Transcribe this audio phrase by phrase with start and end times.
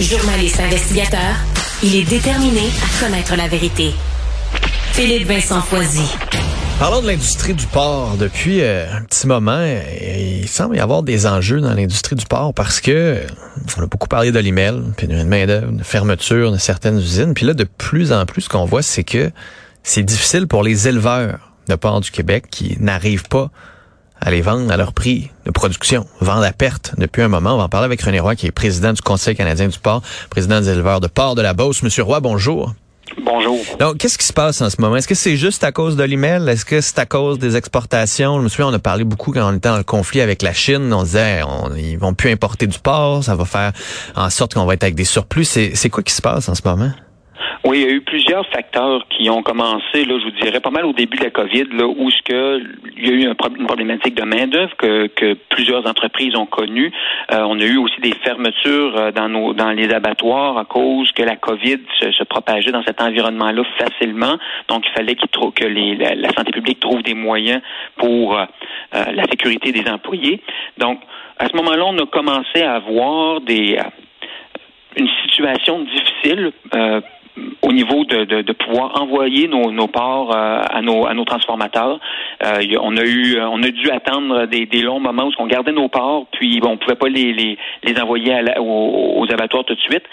[0.00, 1.36] Journaliste investigateur,
[1.82, 3.94] il est déterminé à connaître la vérité.
[4.92, 6.06] Philippe Vincent Foisy.
[6.78, 8.18] Parlons de l'industrie du port.
[8.18, 12.52] Depuis euh, un petit moment, il semble y avoir des enjeux dans l'industrie du port
[12.52, 13.22] parce que
[13.78, 17.32] on a beaucoup parlé de l'email, puis d'une main d'œuvre, de fermeture de certaines usines.
[17.32, 19.30] Puis là, de plus en plus, ce qu'on voit, c'est que
[19.82, 23.50] c'est difficile pour les éleveurs de port du Québec qui n'arrivent pas
[24.20, 27.54] à les vendre à leur prix de production, vendre à perte depuis un moment.
[27.54, 30.02] On va en parler avec René Roy, qui est président du Conseil canadien du port,
[30.30, 31.82] président des éleveurs de port de la Beauce.
[31.82, 32.74] Monsieur Roy, bonjour.
[33.22, 33.58] Bonjour.
[33.78, 34.96] Donc, qu'est-ce qui se passe en ce moment?
[34.96, 36.48] Est-ce que c'est juste à cause de l'email?
[36.48, 38.38] Est-ce que c'est à cause des exportations?
[38.38, 40.52] Je me souviens, on a parlé beaucoup quand on était dans le conflit avec la
[40.52, 40.92] Chine.
[40.92, 43.24] On disait, on, ils vont plus importer du porc.
[43.24, 43.72] Ça va faire
[44.16, 45.44] en sorte qu'on va être avec des surplus.
[45.44, 46.90] C'est quoi qui se passe en ce moment?
[47.66, 50.70] Oui, il y a eu plusieurs facteurs qui ont commencé, là, je vous dirais, pas
[50.70, 52.62] mal au début de la COVID, là, où ce que
[52.96, 56.92] il y a eu une problématique de main-d'œuvre que, que plusieurs entreprises ont connue.
[57.32, 61.10] Euh, on a eu aussi des fermetures euh, dans nos dans les abattoirs à cause
[61.10, 64.38] que la COVID se, se propageait dans cet environnement-là facilement.
[64.68, 67.62] Donc, il fallait qu'il que les, la, santé publique trouve des moyens
[67.96, 68.44] pour euh,
[68.92, 70.40] la sécurité des employés.
[70.78, 71.00] Donc,
[71.36, 73.76] à ce moment-là, on a commencé à avoir des
[74.96, 77.00] une situation difficile euh,
[77.62, 81.24] au niveau de, de, de, pouvoir envoyer nos, nos ports euh, à, nos, à nos
[81.24, 81.98] transformateurs.
[82.44, 85.72] Euh, on a eu on a dû attendre des, des longs moments où on gardait
[85.72, 89.64] nos ports, puis bon, on pouvait pas les, les, les envoyer à aux, aux, abattoirs
[89.64, 90.04] tout de suite.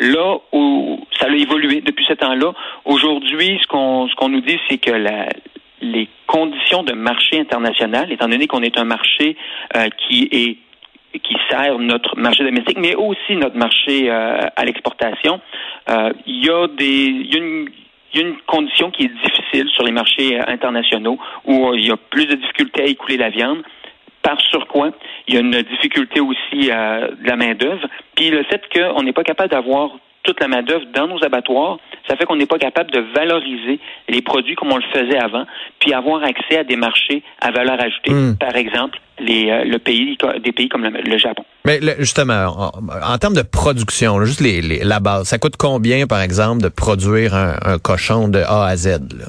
[0.00, 2.52] Là où ça a évolué depuis ce temps-là,
[2.84, 5.26] aujourd'hui, ce qu'on ce qu'on nous dit, c'est que la,
[5.82, 9.36] les conditions de marché international, étant donné qu'on est un marché
[9.76, 10.56] euh, qui est
[11.18, 15.40] qui sert notre marché domestique, mais aussi notre marché euh, à l'exportation.
[15.88, 17.68] Euh, il y a des, y a une,
[18.12, 21.86] il y a une condition qui est difficile sur les marchés euh, internationaux où il
[21.86, 23.62] y a plus de difficultés à écouler la viande.
[24.22, 24.92] Par sur quoi
[25.26, 27.88] il y a une difficulté aussi à de la main d'œuvre.
[28.14, 29.90] Puis le fait qu'on n'est pas capable d'avoir
[30.22, 31.78] toute la main-d'œuvre dans nos abattoirs,
[32.08, 35.44] ça fait qu'on n'est pas capable de valoriser les produits comme on le faisait avant,
[35.78, 38.12] puis avoir accès à des marchés à valeur ajoutée.
[38.12, 38.36] Hmm.
[38.36, 41.44] Par exemple, les, euh, le pays, des pays comme le, Japon.
[41.64, 42.72] Mais justement,
[43.04, 47.34] en, termes de production, juste les, la base, ça coûte combien, par exemple, de produire
[47.34, 48.88] un, un cochon de A à Z?
[48.88, 49.26] Là?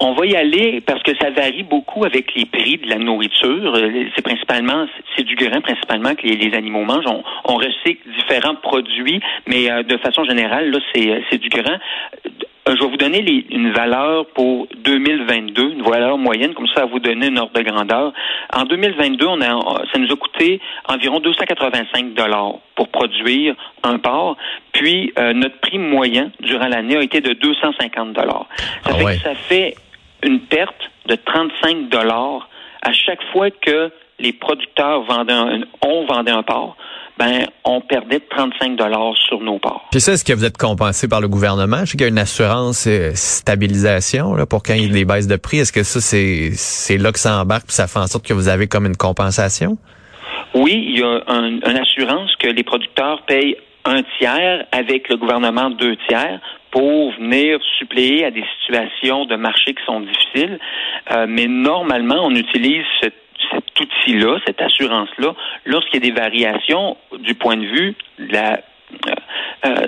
[0.00, 3.74] On va y aller parce que ça varie beaucoup avec les prix de la nourriture.
[3.76, 4.86] Euh, c'est principalement,
[5.16, 7.06] c'est du grain principalement que les, animaux mangent.
[7.06, 11.48] On, on, recycle différents produits, mais euh, de façon générale, là, c'est, euh, c'est du
[11.48, 11.78] grain.
[12.66, 16.86] Je vais vous donner les, une valeur pour 2022, une valeur moyenne, comme ça, à
[16.86, 18.12] vous donner une ordre de grandeur.
[18.52, 24.36] En 2022, on a, ça nous a coûté environ 285 dollars pour produire un porc.
[24.72, 28.46] Puis notre prix moyen durant l'année a été de 250 dollars.
[28.84, 29.74] Ça ah fait que ça fait
[30.22, 32.48] une perte de 35 dollars
[32.82, 36.76] à chaque fois que les producteurs vendaient un, ont vendu un porc.
[37.18, 39.86] Ben, on perdait 35 dollars sur nos ports.
[39.90, 41.80] Puis ça, est-ce que vous êtes compensé par le gouvernement?
[41.80, 44.92] Je sais qu'il y a une assurance euh, stabilisation là, pour quand il y a
[44.92, 45.58] des baisses de prix.
[45.58, 48.48] Est-ce que ça, c'est, là que ça embarque puis ça fait en sorte que vous
[48.48, 49.76] avez comme une compensation?
[50.54, 55.70] Oui, il y a une assurance que les producteurs payent un tiers avec le gouvernement
[55.70, 56.40] deux tiers
[56.70, 60.58] pour venir suppléer à des situations de marché qui sont difficiles.
[61.12, 62.84] Euh, mais normalement, on utilise
[63.50, 68.60] cet, outil-là, cette assurance-là, lorsqu'il y a des variations du point de vue de la,
[69.06, 69.14] euh,
[69.66, 69.80] euh,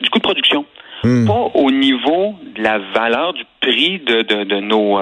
[0.00, 0.64] du coût de production.
[1.02, 1.26] Hmm.
[1.26, 4.98] Pas au niveau de la valeur du prix de, de, de nos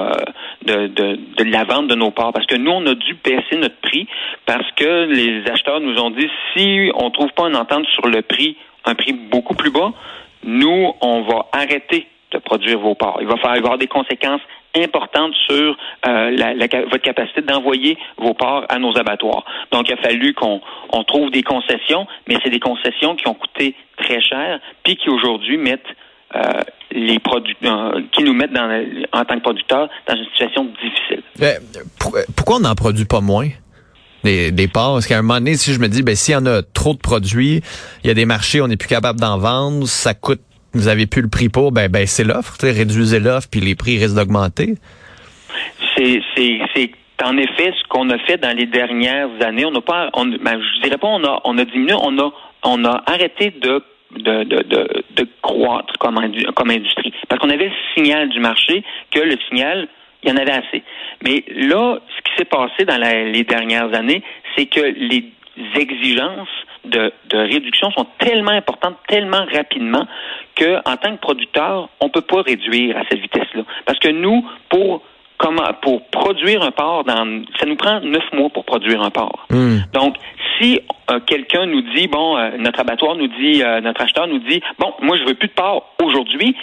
[0.64, 2.32] de, de, de, la vente de nos parts.
[2.32, 4.08] Parce que nous, on a dû baisser notre prix
[4.44, 8.22] parce que les acheteurs nous ont dit si on trouve pas une entente sur le
[8.22, 9.92] prix, un prix beaucoup plus bas,
[10.44, 13.18] nous, on va arrêter de produire vos ports.
[13.20, 14.40] Il va falloir avoir des conséquences
[14.76, 15.76] importantes sur
[16.06, 16.58] euh,
[16.90, 19.44] votre capacité d'envoyer vos ports à nos abattoirs.
[19.70, 20.60] Donc, il a fallu qu'on
[20.92, 25.10] on trouve des concessions, mais c'est des concessions qui ont coûté très cher, puis qui
[25.10, 25.80] aujourd'hui mettent
[26.34, 26.40] euh,
[26.90, 28.56] les produits, euh, qui nous mettent
[29.12, 31.22] en tant que producteurs dans une situation difficile.
[32.36, 33.48] pourquoi on n'en produit pas moins?
[34.24, 34.94] des, des parts?
[34.94, 36.94] Parce qu'à un moment donné, si je me dis, ben s'il y en a trop
[36.94, 37.62] de produits,
[38.04, 40.40] il y a des marchés, on n'est plus capable d'en vendre, ça coûte,
[40.74, 43.98] vous avez plus le prix pour, ben, ben c'est l'offre, réduisez l'offre, puis les prix
[43.98, 44.74] risquent d'augmenter.
[45.96, 46.20] C'est,
[47.22, 49.64] en effet ce qu'on a fait dans les dernières années.
[49.64, 52.32] On n'a pas, on, ben, je dirais pas on a, on a diminué, on a
[52.64, 53.82] on a arrêté de
[54.16, 56.18] de, de, de, de croître comme,
[56.54, 57.12] comme industrie.
[57.28, 59.88] Parce qu'on avait le signal du marché que le signal,
[60.22, 60.82] il y en avait assez.
[61.24, 64.22] Mais là, ce qui s'est passé dans les dernières années,
[64.54, 65.32] c'est que les
[65.76, 66.48] exigences
[66.84, 70.06] de, de, réduction sont tellement importantes, tellement rapidement,
[70.56, 73.62] que en tant que producteur, on peut pas réduire à cette vitesse-là.
[73.84, 75.02] Parce que nous, pour
[75.38, 79.46] comment pour produire un porc, dans, ça nous prend neuf mois pour produire un porc.
[79.50, 79.78] Hmm.
[79.92, 80.16] Donc,
[80.58, 84.38] si euh, quelqu'un nous dit, bon, euh, notre abattoir nous dit, euh, notre acheteur nous
[84.38, 86.56] dit, bon, moi je veux plus de porc aujourd'hui,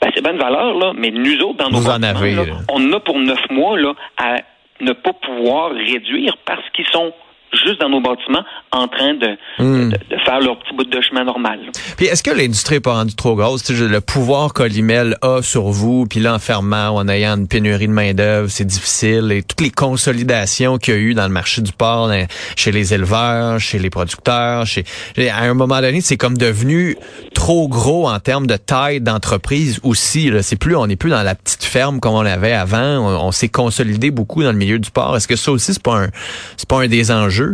[0.00, 1.90] ben, c'est bonne valeur, là, mais nous autres, dans nos Vous
[2.68, 4.36] on a pour neuf mois là, à
[4.80, 7.12] ne pas pouvoir réduire parce qu'ils sont
[7.56, 9.90] juste dans nos bâtiments en train de, hmm.
[9.90, 11.60] de, faire leur petit bout de chemin normal.
[11.96, 13.70] Puis est-ce que l'industrie n'est pas rendue trop grosse?
[13.70, 18.64] le pouvoir qu'Olimel a sur vous, puis l'enfermement en ayant une pénurie de main-d'œuvre, c'est
[18.64, 19.32] difficile.
[19.32, 22.10] Et toutes les consolidations qu'il y a eu dans le marché du porc,
[22.56, 24.84] chez les éleveurs, chez les producteurs, chez
[25.30, 26.96] à un moment donné, c'est comme devenu
[27.34, 30.30] trop gros en termes de taille d'entreprise aussi.
[30.42, 33.26] C'est plus, on n'est plus dans la petite ferme comme on l'avait avant.
[33.26, 35.16] On, s'est consolidé beaucoup dans le milieu du porc.
[35.16, 36.08] Est-ce que ça aussi, c'est pas un,
[36.56, 37.45] c'est pas un des enjeux?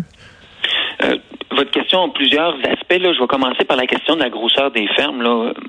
[1.03, 1.17] Euh,
[1.56, 2.91] votre question a plusieurs aspects.
[2.91, 5.23] Je vais commencer par la question de la grosseur des fermes.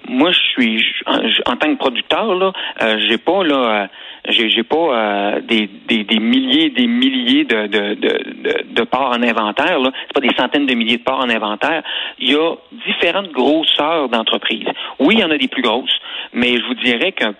[0.07, 3.87] Moi, je suis en, tant que producteur, là, euh, j'ai pas euh,
[4.25, 9.79] euh, des, des, des, milliers, des milliers de, de, porcs en inventaire.
[9.79, 9.91] Là.
[10.07, 11.83] C'est pas des centaines de milliers de porcs en inventaire.
[12.19, 12.55] Il y a
[12.87, 14.67] différentes grosseurs d'entreprises.
[14.99, 15.99] Oui, il y en a des plus grosses,
[16.33, 17.33] mais je vous dirais qu'un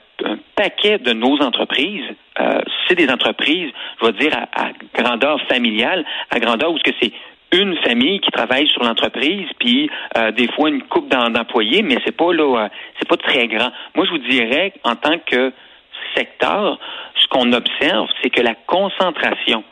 [0.56, 2.06] paquet de nos entreprises,
[2.94, 7.12] euh, des entreprises, je vais dire, à, grandeur familiale, à grandeur où c'est
[7.52, 12.16] une famille qui travaille sur l'entreprise, puis euh, des fois une coupe d'employés, mais c'est
[12.16, 12.70] pas là,
[13.00, 13.72] c'est pas très grand.
[13.96, 15.54] Moi, je vous dirais, en tant que
[16.16, 16.80] secteur,
[17.16, 19.64] ce qu'on observe, c'est que la concentration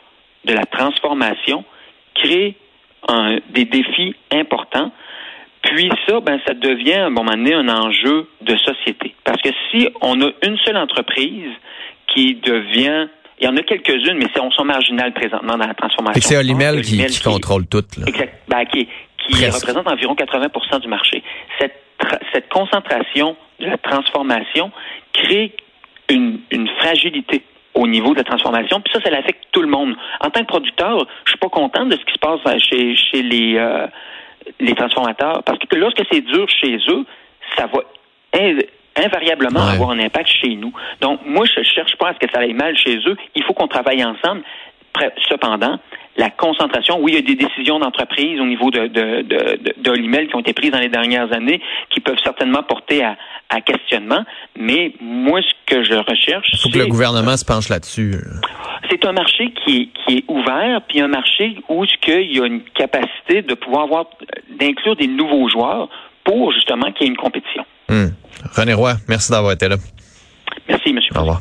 [0.44, 1.64] de la transformation
[2.14, 2.56] crée
[3.50, 4.92] des défis importants.
[5.62, 9.14] Puis ça, ben, ça devient à un moment donné un enjeu de société.
[9.24, 11.52] Parce que si on a une seule entreprise
[12.14, 13.08] qui devient
[13.42, 16.20] il y en a quelques-unes, mais on sont marginales présentement dans la transformation.
[16.22, 17.82] c'est Olimel qui, contrôle tout.
[18.06, 18.40] Exact.
[18.46, 18.88] Ben, qui,
[19.46, 21.24] représente environ 80% du marché.
[21.58, 21.74] Cette,
[22.32, 24.70] cette concentration de la transformation
[25.12, 25.56] crée
[26.08, 26.38] une,
[26.78, 27.42] fragilité
[27.74, 28.80] au niveau de la transformation.
[28.80, 29.96] Puis ça, ça affecte tout le monde.
[30.20, 33.22] En tant que producteur, je suis pas content de ce qui se passe chez, chez
[33.22, 33.88] les, euh,
[34.60, 35.42] les transformateurs.
[35.42, 37.04] Parce que lorsque c'est dur chez eux,
[37.56, 37.80] ça va
[38.96, 40.72] invariablement avoir un impact chez nous.
[41.00, 43.16] Donc, moi, je cherche pas à ce que ça aille mal chez eux.
[43.34, 44.42] Il faut qu'on travaille ensemble.
[45.26, 45.78] Cependant,
[46.18, 50.36] la concentration, oui, il y a des décisions d'entreprise au niveau de, de, de, qui
[50.36, 53.16] ont été prises dans les dernières années qui peuvent certainement porter à,
[53.48, 54.22] à questionnement,
[54.54, 56.46] mais moi, ce que je recherche...
[56.52, 58.16] Il faut que le gouvernement se penche là-dessus.
[58.90, 62.40] C'est un marché qui est, qui est ouvert, puis un marché où ce qu'il y
[62.40, 64.04] a une capacité de pouvoir avoir,
[64.50, 65.88] d'inclure des nouveaux joueurs
[66.24, 67.64] pour justement qu'il y ait une compétition.
[67.88, 68.08] Hmm.
[68.56, 69.76] René Roy, merci d'avoir été là.
[70.68, 71.16] Merci, monsieur.
[71.16, 71.40] Au revoir.